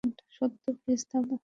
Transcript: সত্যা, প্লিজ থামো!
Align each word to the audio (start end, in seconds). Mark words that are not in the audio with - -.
সত্যা, 0.35 0.71
প্লিজ 0.79 1.01
থামো! 1.09 1.35